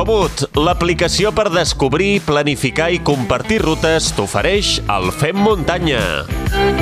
Comut, 0.00 0.46
l'aplicació 0.56 1.28
per 1.36 1.50
descobrir, 1.52 2.22
planificar 2.24 2.86
i 2.88 3.02
compartir 3.04 3.58
rutes 3.60 4.06
t'ofereix 4.16 4.78
el 4.88 5.10
Fem 5.12 5.36
Muntanya. 5.44 6.00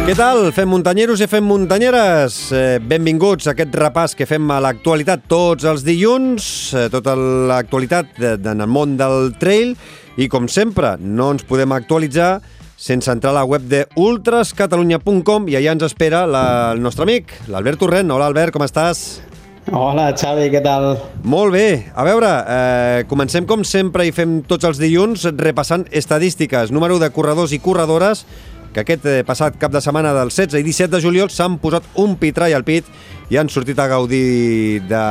Què 0.06 0.14
tal, 0.14 0.52
fem 0.54 0.68
muntanyeros 0.70 1.18
i 1.18 1.26
fem 1.26 1.42
muntanyeres? 1.42 2.36
Eh, 2.54 2.76
benvinguts 2.78 3.48
a 3.48 3.56
aquest 3.56 3.74
repàs 3.74 4.14
que 4.14 4.28
fem 4.30 4.46
a 4.54 4.60
l'actualitat 4.62 5.24
tots 5.26 5.66
els 5.66 5.82
dilluns, 5.82 6.46
eh, 6.78 6.84
tota 6.92 7.16
l'actualitat 7.18 8.22
en 8.38 8.62
el 8.62 8.70
món 8.70 8.94
del 9.00 9.32
trail, 9.40 9.74
i 10.14 10.28
com 10.30 10.46
sempre, 10.46 10.94
no 11.00 11.32
ens 11.34 11.42
podem 11.42 11.74
actualitzar 11.74 12.36
sense 12.78 13.10
entrar 13.10 13.32
a 13.34 13.40
la 13.40 13.48
web 13.50 13.66
de 13.66 13.82
ultrascatalunya.com 13.98 15.50
i 15.50 15.58
allà 15.58 15.74
ens 15.74 15.88
espera 15.90 16.22
la, 16.22 16.44
el 16.70 16.86
nostre 16.86 17.02
amic, 17.02 17.34
l'Albert 17.50 17.82
Torrent. 17.82 18.14
Hola, 18.14 18.30
Albert, 18.30 18.54
com 18.54 18.62
estàs? 18.62 19.18
Hola, 19.68 20.14
Xavi, 20.16 20.46
què 20.48 20.62
tal? 20.64 20.94
Molt 21.28 21.52
bé. 21.52 21.90
A 21.92 22.04
veure, 22.06 22.28
eh, 22.48 23.04
comencem 23.08 23.44
com 23.44 23.64
sempre 23.64 24.06
i 24.06 24.12
fem 24.16 24.40
tots 24.48 24.64
els 24.64 24.78
dilluns 24.80 25.26
repassant 25.36 25.84
estadístiques, 25.92 26.72
número 26.72 26.98
de 26.98 27.10
corredors 27.12 27.52
i 27.52 27.58
corredores 27.60 28.24
que 28.72 28.80
aquest 28.80 29.04
eh, 29.04 29.22
passat 29.28 29.58
cap 29.60 29.72
de 29.72 29.82
setmana 29.84 30.14
del 30.16 30.32
16 30.32 30.60
i 30.60 30.64
17 30.64 30.96
de 30.96 31.02
juliol 31.04 31.28
s'han 31.28 31.58
posat 31.60 31.84
un 32.00 32.16
pitrai 32.16 32.56
al 32.56 32.64
pit 32.64 32.88
i 33.28 33.36
han 33.36 33.52
sortit 33.52 33.78
a 33.78 33.88
gaudir 33.88 34.80
de 34.88 35.04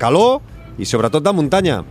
calor 0.00 0.42
i 0.76 0.84
sobretot 0.84 1.24
de 1.24 1.32
muntanya. 1.32 1.82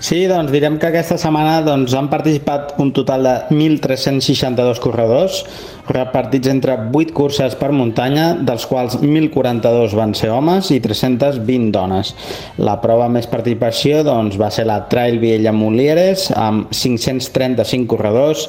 Sí, 0.00 0.26
doncs 0.28 0.52
direm 0.52 0.76
que 0.78 0.90
aquesta 0.90 1.16
setmana 1.18 1.62
doncs, 1.64 1.94
han 1.96 2.10
participat 2.12 2.74
un 2.82 2.92
total 2.94 3.24
de 3.24 3.36
1.362 3.54 4.82
corredors, 4.82 5.44
repartits 5.88 6.50
entre 6.50 6.76
8 6.92 7.14
curses 7.16 7.54
per 7.58 7.70
muntanya, 7.74 8.32
dels 8.38 8.66
quals 8.68 8.98
1.042 9.00 9.94
van 9.98 10.14
ser 10.18 10.32
homes 10.34 10.70
i 10.74 10.80
320 10.82 11.70
dones. 11.74 12.12
La 12.58 12.78
prova 12.82 13.08
més 13.12 13.28
participació 13.30 14.02
doncs, 14.06 14.38
va 14.40 14.50
ser 14.50 14.66
la 14.68 14.82
Trail 14.90 15.20
Viella 15.22 15.54
Molieres, 15.54 16.30
amb 16.36 16.70
535 16.74 17.90
corredors, 17.90 18.48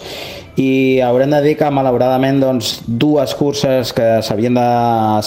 i 0.58 0.98
haurem 1.06 1.30
de 1.36 1.40
dir 1.46 1.54
que 1.60 1.70
malauradament 1.70 2.40
doncs, 2.42 2.72
dues 2.88 3.36
curses 3.38 3.92
que 3.94 4.08
s'havien 4.26 4.58
de 4.58 4.66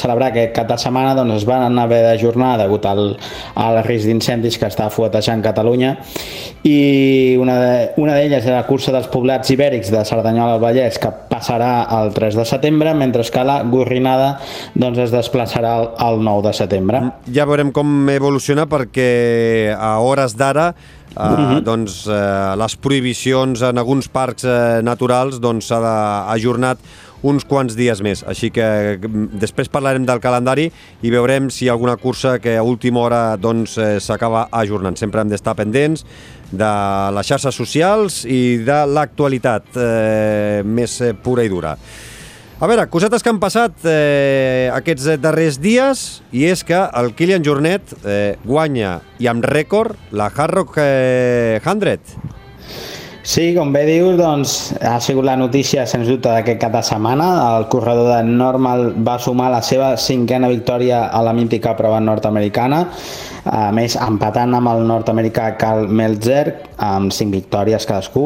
celebrar 0.01 0.33
aquest 0.33 0.57
cap 0.57 0.67
de 0.67 0.79
setmana 0.83 1.15
doncs, 1.15 1.37
es 1.39 1.47
van 1.47 1.79
haver 1.79 2.01
d'ajornar 2.09 2.57
degut 2.59 2.89
al, 2.91 3.15
al 3.55 3.79
risc 3.87 4.11
d'incendis 4.11 4.59
que 4.59 4.67
està 4.67 4.89
fuetejant 4.91 5.45
Catalunya 5.47 5.95
i 6.67 7.37
una 7.41 7.57
d'elles 7.57 8.45
de, 8.45 8.51
era 8.51 8.59
la 8.59 8.67
cursa 8.69 8.93
dels 8.93 9.09
poblats 9.09 9.49
ibèrics 9.53 9.89
de 9.93 10.03
Cerdanyola 10.05 10.59
al 10.59 10.63
Vallès 10.63 10.99
que 11.01 11.09
passarà 11.31 11.87
el 12.01 12.13
3 12.13 12.37
de 12.37 12.45
setembre 12.45 12.93
mentre 12.95 13.25
que 13.25 13.45
la 13.45 13.63
Gorrinada 13.65 14.35
doncs, 14.75 14.99
es 15.07 15.13
desplaçarà 15.15 15.77
el, 15.81 15.91
el 16.05 16.25
9 16.27 16.49
de 16.49 16.55
setembre. 16.57 17.03
Ja 17.33 17.49
veurem 17.49 17.73
com 17.73 18.09
evoluciona 18.13 18.69
perquè 18.69 19.75
a 19.77 19.99
hores 20.05 20.37
d'ara 20.37 20.73
Uh, 21.11 21.23
uh 21.27 21.39
-huh. 21.39 21.63
doncs, 21.67 22.07
uh, 22.07 22.55
les 22.55 22.77
prohibicions 22.77 23.63
en 23.63 23.79
alguns 23.79 24.07
parcs 24.07 24.45
uh, 24.45 24.79
naturals 24.81 25.41
doncs, 25.41 25.67
s'ha 25.67 25.81
doncs, 25.81 26.31
ajornat 26.31 26.79
uns 27.23 27.45
quants 27.45 27.77
dies 27.77 28.03
més. 28.05 28.25
Així 28.29 28.51
que 28.55 28.67
mm, 28.97 29.41
després 29.43 29.71
parlarem 29.73 30.07
del 30.09 30.23
calendari 30.23 30.69
i 31.03 31.13
veurem 31.13 31.51
si 31.53 31.69
alguna 31.69 31.97
cursa 32.01 32.39
que 32.39 32.57
a 32.57 32.67
última 32.67 33.05
hora 33.05 33.23
doncs, 33.37 33.79
s'acaba 34.01 34.47
doncs, 34.47 34.61
ajornant. 34.63 35.01
Sempre 35.01 35.23
hem 35.23 35.33
d'estar 35.33 35.57
pendents 35.59 36.07
de 36.51 36.71
les 37.15 37.27
xarxes 37.27 37.55
socials 37.55 38.25
i 38.27 38.61
de 38.67 38.81
l'actualitat 38.91 39.77
eh, 39.77 40.63
més 40.65 41.01
pura 41.23 41.45
i 41.47 41.53
dura. 41.53 41.77
A 42.61 42.67
veure, 42.69 42.83
cosetes 42.93 43.23
que 43.25 43.31
han 43.33 43.39
passat 43.41 43.87
eh, 43.89 44.69
aquests 44.77 45.15
darrers 45.23 45.57
dies 45.65 46.03
i 46.37 46.43
és 46.45 46.61
que 46.61 46.77
el 46.77 47.15
Kilian 47.17 47.41
Jornet 47.47 47.95
eh, 48.05 48.35
guanya 48.45 48.99
i 49.17 49.31
amb 49.33 49.47
rècord 49.49 50.13
la 50.13 50.27
Hard 50.29 50.59
Rock 50.59 50.77
eh, 50.83 51.57
100. 51.65 52.21
Sí, 53.23 53.51
com 53.53 53.69
bé 53.73 53.83
dius, 53.85 54.15
doncs, 54.17 54.53
ha 54.81 54.97
sigut 55.05 55.27
la 55.29 55.37
notícia, 55.37 55.85
sens 55.87 56.09
dubte, 56.09 56.31
d'aquest 56.33 56.61
cap 56.63 56.73
de 56.73 56.81
setmana. 56.87 57.27
El 57.59 57.67
corredor 57.73 58.09
de 58.15 58.23
Normal 58.25 58.95
va 59.07 59.19
sumar 59.21 59.51
la 59.53 59.61
seva 59.61 59.93
cinquena 60.01 60.49
victòria 60.49 61.05
a 61.13 61.21
la 61.23 61.35
mítica 61.37 61.77
prova 61.77 62.01
nord-americana 62.01 62.87
a 63.45 63.71
més 63.73 63.95
empatant 63.97 64.55
amb 64.57 64.69
el 64.73 64.83
nord-americà 64.89 65.47
Carl 65.61 65.89
Melzer 65.89 66.45
amb 66.81 67.13
5 67.13 67.33
victòries 67.33 67.87
cadascú 67.89 68.25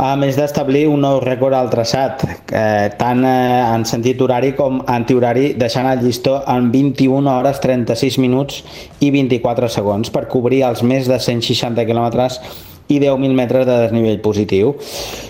a 0.00 0.14
més 0.20 0.38
d'establir 0.38 0.86
un 0.88 1.02
nou 1.04 1.20
rècord 1.24 1.56
al 1.56 1.68
traçat 1.72 2.24
eh, 2.26 2.88
tant 2.98 3.24
eh, 3.24 3.74
en 3.74 3.84
sentit 3.88 4.20
horari 4.22 4.54
com 4.56 4.80
antihorari 4.86 5.52
deixant 5.60 5.90
el 5.90 6.04
llistó 6.04 6.38
en 6.52 6.70
21 6.72 7.28
hores 7.32 7.60
36 7.60 8.18
minuts 8.22 8.62
i 9.00 9.12
24 9.12 9.68
segons 9.72 10.12
per 10.12 10.26
cobrir 10.32 10.64
els 10.68 10.82
més 10.82 11.10
de 11.10 11.20
160 11.20 11.84
quilòmetres 11.88 12.40
i 12.88 13.00
10.000 13.00 13.34
metres 13.34 13.66
de 13.66 13.80
desnivell 13.86 14.20
positiu. 14.22 14.74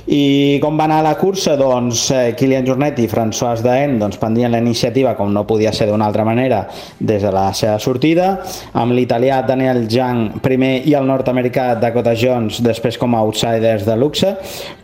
I 0.07 0.59
com 0.63 0.77
va 0.79 0.85
anar 0.87 1.01
la 1.03 1.17
cursa? 1.19 1.57
Doncs 1.59 2.05
eh, 2.15 2.35
Kilian 2.39 2.67
Jornet 2.67 3.01
i 3.03 3.09
François 3.11 3.63
Daen 3.65 3.97
doncs, 3.99 4.21
prendien 4.23 4.53
la 4.55 4.61
iniciativa, 4.63 5.17
com 5.19 5.33
no 5.35 5.43
podia 5.49 5.73
ser 5.75 5.89
d'una 5.91 6.07
altra 6.07 6.25
manera, 6.25 6.61
des 7.01 7.25
de 7.25 7.33
la 7.35 7.49
seva 7.57 7.81
sortida, 7.83 8.29
amb 8.77 8.95
l'italià 8.95 9.41
Daniel 9.47 9.87
Zhang 9.91 10.39
primer 10.45 10.85
i 10.87 10.95
el 10.95 11.09
nord-americà 11.09 11.73
Dakota 11.83 12.15
Jones 12.15 12.61
després 12.63 12.99
com 13.01 13.17
a 13.17 13.23
outsiders 13.27 13.87
de 13.89 13.97
luxe, 13.99 14.31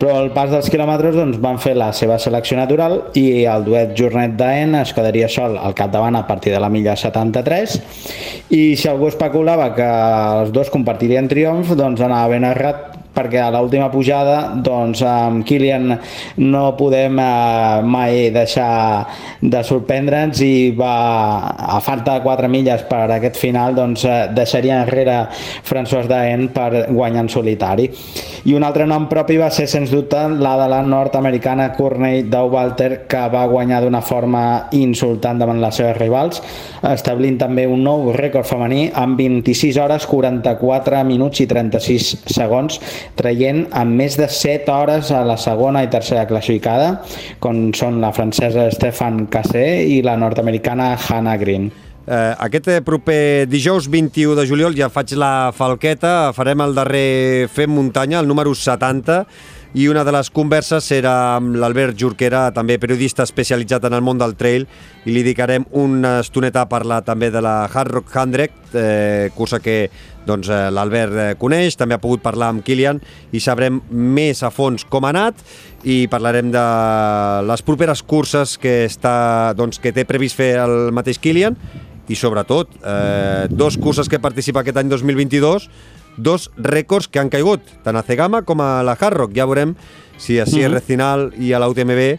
però 0.01 0.17
al 0.19 0.33
pas 0.35 0.51
dels 0.51 0.71
quilòmetres 0.73 1.15
doncs, 1.19 1.39
van 1.43 1.61
fer 1.63 1.77
la 1.79 1.93
seva 1.95 2.19
selecció 2.19 2.59
natural 2.59 2.99
i 3.19 3.45
el 3.47 3.67
duet 3.69 3.95
Jornet-Daen 3.99 4.75
es 4.81 4.95
quedaria 4.97 5.31
sol 5.31 5.55
al 5.61 5.77
capdavant 5.79 6.19
a 6.19 6.27
partir 6.27 6.53
de 6.55 6.61
la 6.63 6.73
milla 6.73 6.97
73 6.99 7.79
i 8.53 8.63
si 8.77 8.89
algú 8.91 9.07
especulava 9.09 9.71
que 9.77 9.87
els 10.43 10.51
dos 10.55 10.71
compartirien 10.73 11.31
triomf, 11.31 11.73
doncs 11.79 12.03
anava 12.03 12.35
ben 12.35 12.45
errat 12.63 13.03
perquè 13.13 13.41
a 13.43 13.51
l'última 13.53 13.91
pujada 13.93 14.55
doncs 14.57 15.03
amb 15.05 15.45
Kilian 15.47 15.93
no 16.41 16.65
podem 16.79 17.19
eh, 17.21 17.83
mai 17.85 18.31
deixar 18.33 19.07
de 19.41 19.63
sorprendre'ns 19.67 20.41
i 20.47 20.55
va 20.77 20.95
a 21.77 21.81
falta 21.85 22.17
de 22.17 22.25
4 22.25 22.49
milles 22.53 22.87
per 22.89 23.05
aquest 23.11 23.41
final 23.41 23.77
doncs 23.77 24.07
eh, 24.09 24.19
deixaria 24.33 24.81
enrere 24.83 25.19
François 25.69 26.09
Daen 26.09 26.49
per 26.55 26.87
guanyar 26.89 27.27
en 27.27 27.33
solitari 27.33 27.91
i 28.45 28.57
un 28.59 28.67
altre 28.67 28.87
nom 28.91 29.09
propi 29.11 29.37
va 29.41 29.51
ser 29.55 29.69
sens 29.71 29.93
dubte 29.93 30.21
la 30.43 30.57
de 30.61 30.69
la 30.71 30.83
nord-americana 30.83 31.71
Courtney 31.77 32.25
Dauwalter 32.31 33.07
que 33.11 33.23
va 33.33 33.47
guanyar 33.47 33.83
d'una 33.85 34.03
forma 34.03 34.43
insultant 34.79 35.39
davant 35.39 35.61
les 35.63 35.79
seves 35.79 35.97
rivals 36.01 36.43
establint 36.93 37.39
també 37.39 37.69
un 37.71 37.85
nou 37.87 38.11
rècord 38.17 38.49
femení 38.49 38.89
amb 38.95 39.21
26 39.21 39.79
hores 39.83 40.09
44 40.11 41.05
minuts 41.07 41.45
i 41.45 41.49
36 41.51 42.11
segons 42.35 42.81
traient 43.19 43.67
amb 43.71 43.95
més 44.03 44.19
de 44.19 44.29
7 44.29 44.73
hores 44.73 45.13
a 45.15 45.23
la 45.27 45.37
segona 45.41 45.83
i 45.85 45.91
tercera 45.93 46.27
classificada, 46.27 47.03
com 47.43 47.71
són 47.77 48.01
la 48.03 48.13
francesa 48.17 48.69
Stefan 48.75 49.27
Cassé 49.33 49.67
i 49.87 50.03
la 50.05 50.19
nord-americana 50.21 50.93
Hannah 50.97 51.39
Green. 51.41 51.71
Eh, 52.03 52.35
aquest 52.43 52.67
proper 52.83 53.47
dijous 53.47 53.87
21 53.87 54.35
de 54.35 54.47
juliol 54.49 54.75
ja 54.75 54.91
faig 54.91 55.15
la 55.15 55.53
falqueta, 55.55 56.33
farem 56.35 56.65
el 56.65 56.75
darrer 56.75 57.49
Fem 57.53 57.71
Muntanya, 57.71 58.19
el 58.19 58.27
número 58.27 58.55
70, 58.59 59.23
i 59.79 59.87
una 59.89 60.03
de 60.05 60.13
les 60.13 60.29
converses 60.35 60.85
serà 60.85 61.39
amb 61.39 61.55
l'Albert 61.57 61.95
Jurquera, 61.97 62.49
també 62.53 62.77
periodista 62.83 63.23
especialitzat 63.23 63.87
en 63.87 63.95
el 63.97 64.03
món 64.03 64.19
del 64.21 64.35
trail, 64.37 64.67
i 65.07 65.13
li 65.13 65.23
dedicarem 65.23 65.65
una 65.79 66.19
estoneta 66.25 66.65
a 66.67 66.69
parlar 66.69 67.05
també 67.07 67.31
de 67.31 67.41
la 67.41 67.71
Hard 67.71 67.95
Rock 67.95 68.11
100, 68.11 68.51
eh, 68.75 69.31
cursa 69.37 69.63
que 69.63 69.87
doncs, 70.27 70.51
eh, 70.51 70.73
l'Albert 70.75 71.15
eh, 71.15 71.29
coneix, 71.39 71.79
també 71.79 71.95
ha 71.95 72.03
pogut 72.03 72.23
parlar 72.23 72.51
amb 72.51 72.67
Kilian 72.67 73.01
i 73.33 73.41
sabrem 73.41 73.81
més 73.91 74.43
a 74.43 74.51
fons 74.51 74.85
com 74.91 75.07
ha 75.07 75.15
anat 75.15 75.39
i 75.87 76.07
parlarem 76.11 76.51
de 76.53 76.67
les 77.47 77.63
properes 77.63 78.03
curses 78.03 78.59
que, 78.59 78.85
està, 78.91 79.55
doncs, 79.59 79.81
que 79.83 79.95
té 79.95 80.05
previst 80.07 80.39
fer 80.39 80.53
el 80.63 80.93
mateix 80.95 81.23
Kilian 81.23 81.57
i 82.13 82.19
sobretot 82.19 82.77
eh, 82.85 83.49
dos 83.51 83.79
curses 83.81 84.09
que 84.09 84.21
participa 84.21 84.61
aquest 84.63 84.79
any 84.79 84.93
2022 84.93 85.69
dos 86.17 86.51
rècords 86.61 87.09
que 87.09 87.21
han 87.21 87.31
caigut, 87.33 87.65
tant 87.85 87.97
a 87.97 88.05
Cegama 88.05 88.43
com 88.45 88.61
a 88.61 88.83
la 88.85 88.97
Hard 89.01 89.17
Rock. 89.17 89.37
Ja 89.37 89.49
veurem 89.49 89.75
si 90.21 90.39
a 90.39 90.47
Sierra 90.47 90.77
mm 90.77 90.83
-hmm. 90.83 90.87
Cinal 90.87 91.33
i 91.39 91.53
a 91.53 91.59
la 91.59 91.69
UTMB 91.69 92.19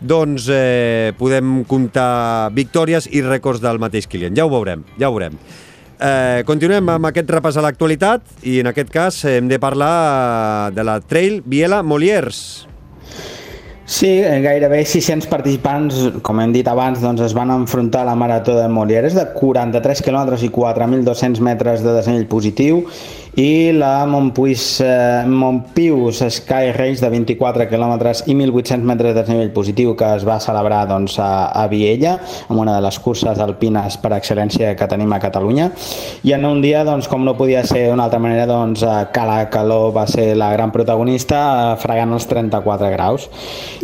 doncs 0.00 0.48
eh, 0.50 1.12
podem 1.18 1.64
comptar 1.64 2.50
victòries 2.54 3.08
i 3.10 3.22
rècords 3.22 3.60
del 3.60 3.78
mateix 3.78 4.06
client. 4.06 4.36
Ja 4.36 4.44
ho 4.44 4.50
veurem, 4.50 4.84
ja 4.98 5.08
ho 5.08 5.12
veurem. 5.12 5.34
Eh, 5.98 6.44
continuem 6.46 6.88
amb 6.88 7.06
aquest 7.06 7.30
repàs 7.30 7.56
a 7.56 7.62
l'actualitat 7.64 8.22
i 8.46 8.60
en 8.60 8.68
aquest 8.70 8.90
cas 8.90 9.24
hem 9.24 9.48
de 9.48 9.58
parlar 9.58 10.70
de 10.70 10.84
la 10.84 11.00
Trail 11.00 11.42
Biela 11.44 11.82
Moliers. 11.82 12.68
Sí, 13.88 14.20
gairebé 14.20 14.82
600 14.84 15.30
participants, 15.32 15.96
com 16.20 16.42
hem 16.42 16.50
dit 16.52 16.66
abans, 16.68 17.00
doncs 17.00 17.22
es 17.24 17.32
van 17.32 17.48
enfrontar 17.54 18.02
a 18.02 18.08
la 18.10 18.16
marató 18.20 18.52
de 18.58 18.66
Molieres 18.68 19.14
de 19.16 19.24
43 19.32 20.02
km 20.04 20.34
i 20.44 20.50
4.200 20.52 21.40
metres 21.40 21.80
de 21.80 21.94
desnivell 21.96 22.26
positiu 22.28 22.82
i 23.38 23.70
la 23.70 24.02
Montpuig, 24.04 24.58
eh, 24.82 25.22
Montpius 25.26 26.24
Sky 26.28 26.72
Race 26.74 26.98
de 27.00 27.08
24 27.08 27.68
km 27.70 27.92
i 28.26 28.34
1.800 28.34 28.82
metres 28.82 29.14
de 29.14 29.20
desnivell 29.20 29.52
positiu 29.54 29.92
que 29.94 30.08
es 30.16 30.24
va 30.26 30.40
celebrar 30.42 30.80
doncs, 30.90 31.20
a, 31.22 31.52
a 31.54 31.68
Viella, 31.70 32.16
amb 32.48 32.58
una 32.58 32.74
de 32.74 32.82
les 32.82 32.98
curses 32.98 33.38
alpines 33.38 33.94
per 34.02 34.10
excel·lència 34.16 34.72
que 34.74 34.88
tenim 34.90 35.14
a 35.14 35.20
Catalunya. 35.22 35.68
I 36.26 36.34
en 36.34 36.48
un 36.48 36.58
dia, 36.64 36.80
doncs, 36.82 37.06
com 37.06 37.22
no 37.22 37.36
podia 37.38 37.62
ser 37.62 37.84
d'una 37.92 38.08
altra 38.08 38.18
manera, 38.18 38.48
doncs, 38.50 38.82
Cala 39.14 39.44
Caló 39.52 39.92
va 39.94 40.08
ser 40.10 40.32
la 40.34 40.50
gran 40.56 40.74
protagonista, 40.74 41.44
eh, 41.44 41.78
fregant 41.78 42.16
els 42.18 42.26
34 42.26 42.90
graus. 42.96 43.28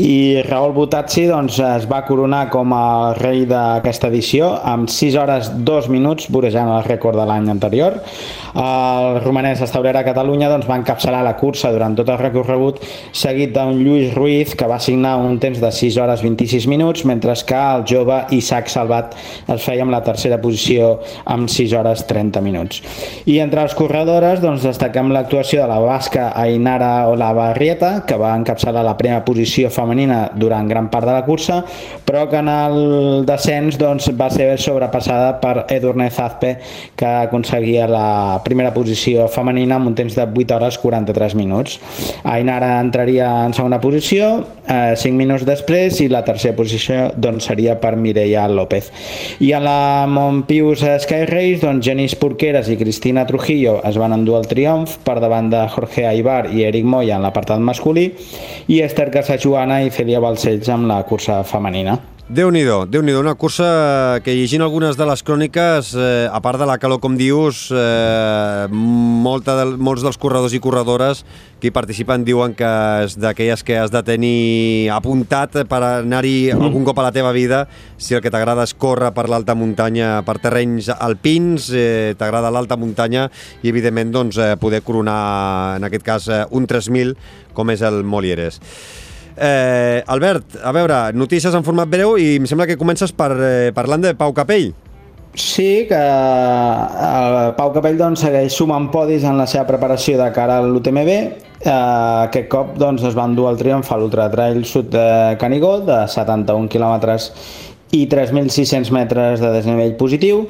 I 0.02 0.42
Raúl 0.48 0.74
Butazzi 0.74 1.28
doncs, 1.30 1.60
es 1.62 1.86
va 1.86 2.02
coronar 2.08 2.48
com 2.50 2.74
a 2.74 3.14
rei 3.20 3.46
d'aquesta 3.46 4.10
edició 4.10 4.50
amb 4.66 4.90
6 4.90 5.20
hores 5.22 5.54
2 5.62 5.88
minuts, 5.94 6.26
vorejant 6.26 6.74
el 6.74 6.82
rècord 6.90 7.22
de 7.22 7.30
l'any 7.30 7.54
anterior. 7.54 8.02
El 8.54 9.18
romanès 9.24 9.58
establert 9.64 9.98
a 9.98 10.04
Catalunya 10.06 10.46
doncs, 10.52 10.68
va 10.70 10.76
encapçalar 10.78 11.24
la 11.26 11.34
cursa 11.34 11.72
durant 11.74 11.96
tot 11.98 12.10
el 12.12 12.20
recorregut, 12.20 12.78
seguit 13.10 13.50
d'un 13.54 13.80
Lluís 13.82 14.12
Ruiz, 14.14 14.52
que 14.54 14.68
va 14.70 14.78
signar 14.78 15.16
un 15.18 15.40
temps 15.42 15.58
de 15.58 15.70
6 15.74 15.98
hores 15.98 16.22
26 16.22 16.68
minuts, 16.70 17.02
mentre 17.04 17.34
que 17.34 17.58
el 17.58 17.82
jove 17.88 18.20
Isaac 18.36 18.68
Salvat 18.70 19.16
es 19.50 19.64
feia 19.64 19.82
amb 19.82 19.90
la 19.90 20.04
tercera 20.06 20.38
posició 20.38 21.00
amb 21.26 21.50
6 21.50 21.74
hores 21.74 22.04
30 22.06 22.42
minuts. 22.44 22.78
I 23.26 23.40
entre 23.42 23.64
les 23.64 23.74
corredores 23.74 24.38
doncs, 24.44 24.62
destaquem 24.62 25.10
l'actuació 25.10 25.64
de 25.64 25.68
la 25.72 25.80
basca 25.82 26.28
Ainara 26.38 27.08
Olavarrieta, 27.10 28.04
que 28.06 28.18
va 28.20 28.36
encapçalar 28.38 28.84
la 28.86 28.94
primera 29.00 29.24
posició 29.26 29.72
femenina 29.74 30.28
durant 30.38 30.70
gran 30.70 30.92
part 30.92 31.08
de 31.10 31.16
la 31.16 31.24
cursa, 31.26 31.64
però 32.06 32.28
que 32.30 32.38
en 32.38 32.52
el 32.52 33.26
descens 33.26 33.80
doncs, 33.82 34.12
va 34.14 34.30
ser 34.30 34.52
sobrepassada 34.62 35.40
per 35.42 35.66
Edurne 35.74 36.06
Zazpe, 36.14 36.54
que 36.94 37.10
aconseguia 37.26 37.90
la 37.90 38.43
primera 38.44 38.72
posició 38.74 39.26
femenina 39.32 39.78
amb 39.78 39.90
un 39.90 39.96
temps 39.98 40.14
de 40.14 40.26
8 40.26 40.56
hores 40.56 40.78
43 40.78 41.34
minuts. 41.38 41.78
Ainara 42.24 42.78
entraria 42.80 43.30
en 43.46 43.54
segona 43.56 43.80
posició, 43.80 44.44
eh, 44.68 44.94
5 44.96 45.16
minuts 45.16 45.46
després, 45.48 46.00
i 46.00 46.08
la 46.08 46.24
tercera 46.24 46.56
posició 46.56 47.10
doncs, 47.16 47.48
seria 47.50 47.78
per 47.80 47.96
Mireia 47.96 48.46
López. 48.48 48.90
I 49.40 49.52
a 49.52 49.60
la 49.60 50.06
Montpius 50.08 50.84
Sky 51.04 51.24
Race, 51.26 51.60
doncs, 51.64 51.84
Genís 51.84 52.14
Porqueres 52.14 52.68
i 52.68 52.76
Cristina 52.76 53.26
Trujillo 53.26 53.80
es 53.84 53.98
van 53.98 54.12
endur 54.12 54.38
el 54.38 54.48
triomf 54.50 54.98
per 55.04 55.18
davant 55.20 55.50
de 55.50 55.66
Jorge 55.74 56.06
Aibar 56.06 56.46
i 56.52 56.64
Eric 56.64 56.84
Moya 56.84 57.16
en 57.16 57.26
l'apartat 57.26 57.60
masculí 57.60 58.10
i 58.68 58.80
Esther 58.84 59.10
Casajuana 59.10 59.82
i 59.84 59.92
Celia 59.94 60.22
Balcells 60.24 60.68
amb 60.72 60.90
la 60.90 61.02
cursa 61.08 61.42
femenina 61.44 62.13
déu 62.24 62.48
nhi 62.48 62.62
déu 62.64 63.02
nhi 63.04 63.12
una 63.12 63.34
cursa 63.36 64.18
que 64.24 64.32
llegint 64.32 64.62
algunes 64.64 64.96
de 64.96 65.04
les 65.04 65.22
cròniques, 65.22 65.90
eh, 65.92 66.28
a 66.32 66.40
part 66.40 66.58
de 66.58 66.64
la 66.64 66.78
calor, 66.78 66.98
com 66.98 67.18
dius, 67.18 67.68
eh, 67.70 68.66
molta 68.72 69.52
de, 69.58 69.76
molts 69.76 70.02
dels 70.02 70.16
corredors 70.16 70.54
i 70.54 70.60
corredores 70.60 71.24
que 71.60 71.68
hi 71.68 71.70
participen 71.70 72.24
diuen 72.24 72.54
que 72.56 72.70
és 73.04 73.18
d'aquelles 73.20 73.62
que 73.62 73.76
has 73.76 73.92
de 73.92 74.02
tenir 74.02 74.88
apuntat 74.88 75.68
per 75.68 75.82
anar-hi 75.82 76.50
mm. 76.54 76.64
algun 76.64 76.88
cop 76.88 76.98
a 76.98 77.06
la 77.10 77.12
teva 77.12 77.32
vida 77.32 77.66
si 77.98 78.16
el 78.16 78.24
que 78.24 78.32
t'agrada 78.32 78.64
és 78.64 78.72
córrer 78.72 79.12
per 79.12 79.28
l'alta 79.28 79.54
muntanya, 79.54 80.22
per 80.24 80.38
terrenys 80.40 80.88
alpins, 80.96 81.68
eh, 81.76 82.16
t'agrada 82.16 82.50
l'alta 82.50 82.80
muntanya 82.80 83.28
i, 83.62 83.68
evidentment, 83.68 84.16
doncs, 84.16 84.40
eh, 84.40 84.54
poder 84.56 84.80
coronar, 84.80 85.76
en 85.76 85.84
aquest 85.84 86.04
cas, 86.04 86.28
eh, 86.28 86.44
un 86.50 86.64
3.000 86.66 87.18
com 87.52 87.68
és 87.68 87.84
el 87.84 88.00
Molieres. 88.02 88.62
Eh, 89.36 90.02
Albert, 90.06 90.60
a 90.62 90.72
veure, 90.72 90.98
notícies 91.12 91.54
en 91.54 91.64
format 91.66 91.90
breu 91.90 92.14
i 92.20 92.36
em 92.38 92.46
sembla 92.46 92.68
que 92.70 92.78
comences 92.78 93.12
per, 93.12 93.32
eh, 93.34 93.72
parlant 93.74 94.02
de 94.04 94.14
Pau 94.14 94.32
Capell. 94.34 94.72
Sí, 95.34 95.86
que 95.88 95.98
el 95.98 97.36
eh, 97.40 97.54
Pau 97.56 97.72
Capell 97.74 97.98
doncs, 97.98 98.22
segueix 98.22 98.54
sumant 98.54 98.86
podis 98.92 99.24
en 99.26 99.38
la 99.40 99.48
seva 99.50 99.66
preparació 99.66 100.20
de 100.20 100.30
cara 100.32 100.60
a 100.60 100.62
l'UTMB. 100.62 101.10
Eh, 101.10 101.72
aquest 101.72 102.48
cop 102.52 102.76
doncs, 102.78 103.02
es 103.02 103.18
van 103.18 103.34
dur 103.34 103.48
el 103.50 103.58
triomf 103.58 103.90
a 103.90 103.98
l'Ultra 103.98 104.28
Trail 104.30 104.62
Sud 104.68 104.92
de 104.94 105.34
Canigó 105.40 105.80
de 105.82 106.04
71 106.06 106.70
quilòmetres 106.70 107.32
i 107.94 108.06
3.600 108.10 108.94
metres 108.94 109.42
de 109.42 109.50
desnivell 109.54 109.96
positiu 109.98 110.44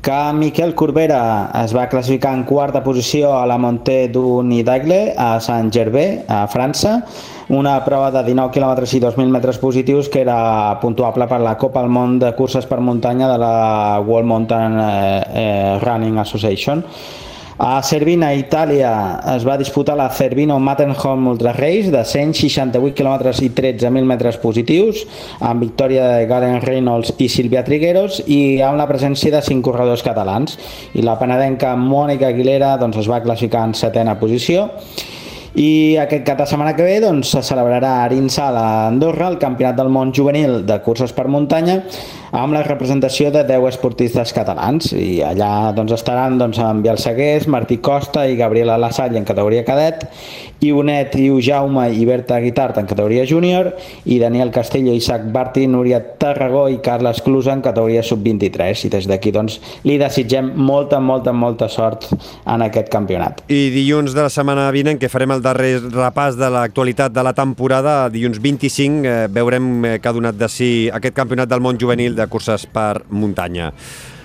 que 0.00 0.32
Miquel 0.32 0.74
Corbera 0.74 1.50
es 1.62 1.74
va 1.76 1.88
classificar 1.88 2.32
en 2.34 2.44
quarta 2.48 2.82
posició 2.82 3.34
a 3.36 3.46
la 3.46 3.58
Montée 3.60 4.08
du 4.08 4.42
Nidagle 4.42 5.14
a 5.16 5.40
Saint-Gervais, 5.40 6.24
a 6.28 6.46
França, 6.48 7.02
una 7.50 7.76
prova 7.84 8.10
de 8.10 8.22
19 8.24 8.50
km 8.54 8.80
i 8.96 9.00
2.000 9.02 9.28
metres 9.28 9.58
positius 9.58 10.08
que 10.08 10.22
era 10.22 10.78
puntuable 10.80 11.26
per 11.28 11.40
la 11.44 11.56
Copa 11.58 11.82
al 11.84 11.90
Món 11.92 12.18
de 12.18 12.32
curses 12.38 12.66
per 12.66 12.80
muntanya 12.80 13.28
de 13.28 13.38
la 13.38 14.00
World 14.00 14.28
Mountain 14.28 14.78
eh, 14.80 15.24
eh, 15.34 15.78
Running 15.84 16.18
Association. 16.18 16.84
A 17.60 17.82
Cervina, 17.84 18.30
Itàlia, 18.32 18.90
es 19.34 19.42
va 19.44 19.58
disputar 19.60 19.92
la 19.98 20.06
Cervino 20.16 20.54
Matterhorn 20.64 21.26
Ultra 21.28 21.52
Race 21.52 21.90
de 21.92 22.00
168 22.08 22.94
km 22.96 23.34
i 23.44 23.50
13.000 23.52 24.08
metres 24.08 24.38
positius, 24.40 25.02
amb 25.44 25.66
victòria 25.66 26.06
de 26.08 26.24
Garen 26.30 26.62
Reynolds 26.64 27.12
i 27.20 27.28
Silvia 27.28 27.60
Trigueros 27.66 28.22
i 28.32 28.62
amb 28.64 28.80
la 28.80 28.88
presència 28.88 29.34
de 29.36 29.44
cinc 29.44 29.68
corredors 29.68 30.00
catalans. 30.00 30.56
I 30.96 31.04
la 31.04 31.18
penadenca 31.20 31.74
Mònica 31.76 32.32
Aguilera 32.32 32.78
doncs, 32.80 32.96
es 33.04 33.12
va 33.12 33.20
classificar 33.20 33.68
en 33.68 33.76
setena 33.76 34.16
posició 34.16 34.70
i 35.58 35.96
aquest 35.98 36.22
cap 36.26 36.38
de 36.38 36.46
setmana 36.46 36.76
que 36.76 36.86
ve 36.86 37.00
doncs, 37.02 37.32
se 37.34 37.42
celebrarà 37.42 37.96
a 37.98 38.04
Arinsal 38.04 38.56
a 38.56 38.86
Andorra 38.88 39.28
el 39.32 39.38
Campionat 39.42 39.78
del 39.78 39.90
Món 39.90 40.12
Juvenil 40.14 40.60
de 40.66 40.78
curses 40.84 41.14
per 41.16 41.26
muntanya 41.26 41.80
amb 42.30 42.54
la 42.54 42.62
representació 42.62 43.32
de 43.34 43.42
10 43.46 43.66
esportistes 43.72 44.30
catalans 44.34 44.92
i 44.94 45.18
allà 45.26 45.72
doncs, 45.74 45.96
estaran 45.96 46.38
doncs, 46.38 46.60
en 46.62 46.82
Biel 46.84 47.00
Segués, 47.02 47.48
Martí 47.50 47.80
Costa 47.82 48.26
i 48.30 48.36
Gabriela 48.38 48.78
Lassalle 48.78 49.18
en 49.18 49.26
categoria 49.26 49.64
cadet 49.66 50.06
i 50.60 50.70
Bonet, 50.76 51.16
Iu 51.18 51.40
Jaume 51.42 51.88
i 51.96 52.04
Berta 52.06 52.38
Guitart 52.42 52.78
en 52.78 52.86
categoria 52.86 53.24
júnior 53.26 53.72
i 54.04 54.20
Daniel 54.20 54.52
Castello, 54.54 54.92
Isaac 54.94 55.24
Barti, 55.32 55.66
Núria 55.66 56.00
Tarragó 56.20 56.68
i 56.70 56.78
Carles 56.84 57.22
Clusa 57.24 57.54
en 57.56 57.64
categoria 57.64 58.04
sub-23 58.06 58.86
i 58.86 58.92
des 58.92 59.08
d'aquí 59.10 59.32
doncs, 59.34 59.58
li 59.88 59.96
desitgem 59.98 60.52
molta, 60.54 61.00
molta, 61.00 61.32
molta 61.32 61.68
sort 61.72 62.10
en 62.12 62.66
aquest 62.66 62.92
campionat. 62.92 63.42
I 63.48 63.70
dilluns 63.74 64.14
de 64.14 64.26
la 64.26 64.30
setmana 64.30 64.68
vinent 64.74 65.00
que 65.00 65.10
farem 65.10 65.32
el 65.34 65.39
darrer 65.42 65.80
repàs 65.82 66.36
de 66.38 66.48
l'actualitat 66.52 67.12
de 67.12 67.22
la 67.24 67.32
temporada, 67.36 68.08
dilluns 68.12 68.38
25 68.42 69.06
eh, 69.08 69.26
veurem 69.32 69.84
eh, 69.84 69.98
que 70.00 70.08
ha 70.08 70.14
donat 70.16 70.38
de 70.38 70.48
si 70.48 70.68
aquest 70.92 71.16
campionat 71.16 71.50
del 71.50 71.62
món 71.64 71.78
juvenil 71.80 72.16
de 72.16 72.26
curses 72.30 72.66
per 72.70 73.02
muntanya. 73.10 73.70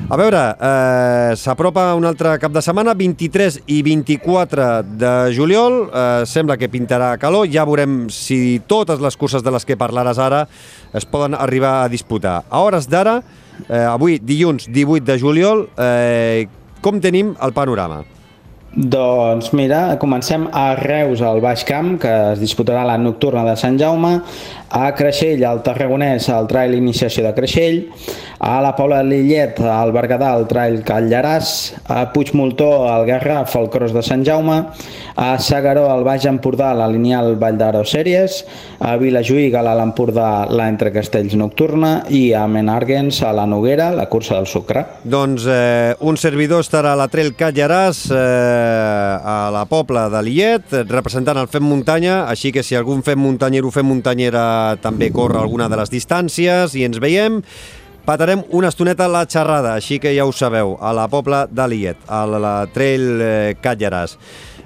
A 0.09 0.17
veure, 0.19 0.41
eh, 0.59 1.35
s'apropa 1.39 1.87
un 1.95 2.05
altre 2.05 2.35
cap 2.39 2.51
de 2.51 2.61
setmana, 2.61 2.93
23 2.93 3.61
i 3.71 3.81
24 3.85 4.69
de 4.83 5.13
juliol, 5.35 5.79
eh, 5.87 6.23
sembla 6.25 6.57
que 6.57 6.69
pintarà 6.69 7.13
calor, 7.17 7.47
ja 7.51 7.65
veurem 7.65 8.09
si 8.09 8.61
totes 8.67 8.99
les 8.99 9.17
curses 9.17 9.43
de 9.43 9.51
les 9.51 9.65
que 9.65 9.77
parlaràs 9.77 10.19
ara 10.19 10.47
es 10.93 11.05
poden 11.05 11.33
arribar 11.33 11.83
a 11.83 11.89
disputar. 11.89 12.43
A 12.49 12.59
hores 12.59 12.89
d'ara, 12.89 13.21
eh, 13.69 13.85
avui, 13.85 14.19
dilluns 14.19 14.67
18 14.67 15.05
de 15.05 15.19
juliol, 15.19 15.69
eh, 15.77 16.47
com 16.81 16.99
tenim 17.01 17.35
el 17.41 17.53
panorama? 17.53 18.03
Doncs 18.75 19.53
mira, 19.55 19.95
comencem 19.95 20.49
a 20.51 20.73
Reus, 20.75 21.21
al 21.23 21.39
Baix 21.39 21.63
Camp, 21.63 21.93
que 21.95 22.11
es 22.33 22.41
disputarà 22.43 22.81
la 22.83 22.97
nocturna 22.99 23.45
de 23.47 23.53
Sant 23.55 23.77
Jaume, 23.79 24.17
a 24.75 24.91
Creixell, 24.91 25.43
al 25.47 25.61
Tarragonès, 25.63 26.27
el 26.35 26.49
trail 26.51 26.75
Iniciació 26.75 27.23
de 27.23 27.31
Creixell, 27.37 27.77
a 28.43 28.59
la 28.61 28.73
de 28.75 29.03
Lillet, 29.07 29.59
al 29.63 29.93
Berguedà, 29.95 30.33
el 30.35 30.45
trail 30.47 30.81
Callaràs, 30.83 31.73
a 31.87 32.11
Puigmoltó, 32.11 32.89
al 32.89 33.05
Garraf, 33.07 33.55
el 33.55 33.69
Cros 33.69 33.93
de 33.95 34.03
Sant 34.03 34.25
Jaume, 34.25 34.65
a 35.15 35.39
Sagaró, 35.39 35.89
al 35.89 36.03
Baix 36.03 36.25
Empordà, 36.27 36.73
la 36.75 36.89
lineal 36.91 37.37
Vall 37.39 37.57
d'Aro 37.57 37.85
Sèries, 37.87 38.41
a 38.83 38.97
Vilajuïga, 38.99 39.61
a 39.63 39.75
l'Empordà, 39.79 40.45
la 40.51 40.67
Entre 40.67 40.91
Castells 40.91 41.37
Nocturna. 41.39 42.03
I 42.09 42.33
a 42.35 42.43
Menarguens, 42.47 43.21
a 43.23 43.31
la 43.33 43.45
Noguera, 43.47 43.91
la 43.95 44.09
cursa 44.11 44.35
del 44.35 44.47
sucre. 44.51 44.83
Doncs 45.03 45.47
eh, 45.47 45.95
un 46.01 46.19
servidor 46.19 46.65
estarà 46.65 46.91
a 46.93 46.99
la 46.99 47.07
Trail 47.07 47.31
Callaràs, 47.39 48.03
eh, 48.11 48.19
a 48.19 49.49
la 49.55 49.63
Pobla 49.71 50.09
de 50.11 50.21
Lillet, 50.27 50.77
representant 50.91 51.39
el 51.39 51.47
Fem 51.47 51.63
Muntanya, 51.63 52.25
així 52.27 52.51
que 52.51 52.63
si 52.63 52.75
algun 52.75 53.01
Fem 53.07 53.23
Muntanyero 53.23 53.71
o 53.71 53.73
Fem 53.73 53.87
Muntanyera 53.87 54.45
també 54.81 55.11
corre 55.13 55.39
alguna 55.41 55.69
de 55.71 55.79
les 55.79 55.93
distàncies 55.93 56.75
i 56.75 56.85
ens 56.87 57.01
veiem. 57.03 57.41
Patarem 58.05 58.43
una 58.53 58.69
estoneta 58.69 59.07
a 59.07 59.09
la 59.09 59.23
xerrada, 59.25 59.73
així 59.73 59.97
que 59.97 60.11
ja 60.13 60.27
ho 60.29 60.33
sabeu, 60.33 60.75
a 60.77 60.91
la 60.93 61.07
Pobla 61.09 61.47
de 61.49 61.65
Liet, 61.71 62.03
a 62.05 62.25
la 62.29 62.57
Trail 62.73 63.07
eh, 63.17 63.55
Catllaras. 63.61 64.19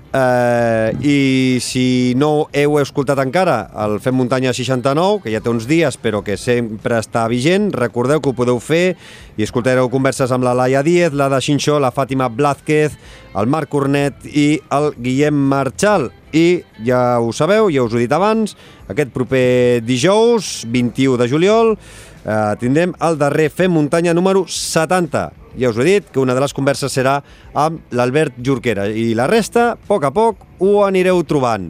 Uh, 0.09 0.89
I 1.05 1.59
si 1.61 2.15
no 2.17 2.47
heu 2.49 2.79
escoltat 2.81 3.19
encara 3.21 3.59
el 3.85 3.99
Fem 4.01 4.15
Muntanya 4.17 4.55
69, 4.57 5.19
que 5.21 5.29
ja 5.29 5.41
té 5.45 5.51
uns 5.51 5.67
dies 5.69 5.99
però 6.01 6.23
que 6.25 6.33
sempre 6.33 6.97
està 6.97 7.27
vigent, 7.29 7.69
recordeu 7.77 8.17
que 8.17 8.31
ho 8.31 8.33
podeu 8.33 8.57
fer 8.57 8.95
i 9.37 9.45
escoltareu 9.45 9.85
converses 9.93 10.33
amb 10.33 10.47
la 10.47 10.55
Laia 10.57 10.81
Díez, 10.81 11.13
la 11.13 11.29
de 11.29 11.37
Xinxó, 11.45 11.77
la 11.77 11.93
Fàtima 11.93 12.25
Blázquez, 12.33 12.97
el 13.37 13.53
Marc 13.53 13.69
Cornet 13.69 14.25
i 14.25 14.55
el 14.73 14.95
Guillem 14.97 15.37
Marchal. 15.53 16.09
I 16.33 16.61
ja 16.85 17.19
ho 17.19 17.33
sabeu, 17.33 17.71
ja 17.73 17.83
us 17.83 17.93
ho 17.93 17.97
he 17.97 18.05
dit 18.05 18.13
abans, 18.13 18.55
aquest 18.89 19.11
proper 19.15 19.81
dijous, 19.85 20.63
21 20.69 21.17
de 21.17 21.29
juliol, 21.31 21.75
eh, 22.25 22.53
tindrem 22.61 22.93
el 23.01 23.17
darrer 23.17 23.49
Fem 23.49 23.73
Muntanya 23.73 24.13
número 24.13 24.45
70 24.47 25.29
ja 25.59 25.69
us 25.69 25.77
ho 25.77 25.81
he 25.81 25.87
dit, 25.99 26.09
que 26.11 26.19
una 26.21 26.35
de 26.35 26.43
les 26.43 26.53
converses 26.53 26.93
serà 26.93 27.19
amb 27.57 27.81
l'Albert 27.95 28.37
Jorquera 28.45 28.87
i 28.87 29.13
la 29.17 29.27
resta, 29.27 29.73
a 29.73 29.89
poc 29.89 30.05
a 30.05 30.13
poc, 30.15 30.45
ho 30.59 30.83
anireu 30.85 31.23
trobant. 31.27 31.69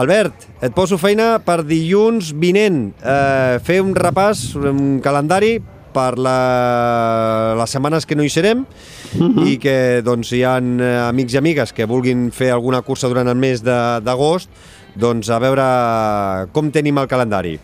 Albert, 0.00 0.46
et 0.64 0.72
poso 0.72 0.96
feina 0.96 1.34
per 1.44 1.58
dilluns 1.68 2.30
vinent. 2.40 2.94
Eh, 3.04 3.58
fer 3.64 3.82
un 3.84 3.92
repàs, 3.92 4.54
un 4.56 5.02
calendari 5.04 5.58
per 5.94 6.18
la, 6.18 7.54
les 7.58 7.70
setmanes 7.70 8.06
que 8.08 8.16
no 8.18 8.24
hi 8.24 8.30
serem 8.32 8.64
uh 8.64 9.20
-huh. 9.20 9.46
i 9.46 9.58
que 9.58 10.02
doncs, 10.04 10.32
hi 10.32 10.42
ha 10.44 10.58
eh, 10.58 11.08
amics 11.08 11.34
i 11.34 11.38
amigues 11.38 11.72
que 11.72 11.86
vulguin 11.86 12.30
fer 12.32 12.50
alguna 12.50 12.82
cursa 12.82 13.08
durant 13.08 13.28
el 13.28 13.36
mes 13.36 13.62
d'agost, 13.62 14.50
doncs 14.94 15.30
a 15.30 15.38
veure 15.38 16.48
com 16.52 16.70
tenim 16.70 16.98
el 16.98 17.08
calendari. 17.08 17.60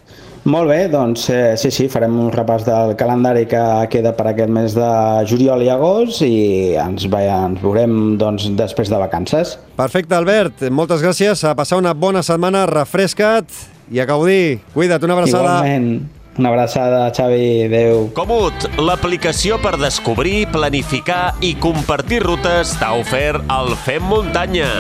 Molt 0.49 0.71
bé, 0.71 0.89
doncs 0.89 1.29
eh, 1.29 1.57
sí, 1.61 1.71
sí, 1.75 1.89
farem 1.93 2.15
un 2.17 2.31
repàs 2.33 2.65
del 2.65 2.95
calendari 2.97 3.45
que 3.51 3.61
queda 3.93 4.15
per 4.17 4.31
aquest 4.31 4.53
mes 4.55 4.75
de 4.77 4.91
juliol 5.29 5.63
i 5.63 5.69
agost 5.69 6.23
i 6.23 6.75
ens, 6.79 7.05
veia, 7.11 7.43
ens 7.51 7.61
veurem 7.61 8.17
doncs, 8.21 8.49
després 8.57 8.89
de 8.89 9.01
vacances. 9.01 9.59
Perfecte, 9.77 10.15
Albert. 10.17 10.71
Moltes 10.71 11.05
gràcies. 11.05 11.45
A 11.45 11.55
passar 11.59 11.81
una 11.83 11.93
bona 11.93 12.23
setmana, 12.23 12.65
refresca't 12.71 13.51
i 13.93 14.01
a 14.01 14.07
gaudir. 14.09 14.61
Cuida't, 14.73 15.05
una 15.05 15.19
abraçada. 15.19 15.59
Igualment. 15.59 16.18
Una 16.39 16.51
abraçada, 16.51 17.11
Xavi. 17.11 17.65
Adéu. 17.67 18.07
Comut, 18.15 18.69
l'aplicació 18.79 19.59
per 19.59 19.75
descobrir, 19.81 20.47
planificar 20.55 21.35
i 21.43 21.57
compartir 21.59 22.23
rutes 22.23 22.77
t'ha 22.79 22.95
ofert 23.01 23.43
el 23.59 23.75
Fem 23.83 24.07
Muntanya. 24.07 24.71